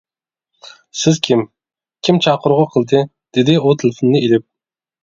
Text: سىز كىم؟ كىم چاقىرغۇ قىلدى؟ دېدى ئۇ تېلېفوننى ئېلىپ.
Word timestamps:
سىز 1.01 1.19
كىم؟ 1.27 1.43
كىم 2.09 2.23
چاقىرغۇ 2.29 2.67
قىلدى؟ 2.73 3.05
دېدى 3.39 3.61
ئۇ 3.63 3.77
تېلېفوننى 3.85 4.25
ئېلىپ. 4.27 4.51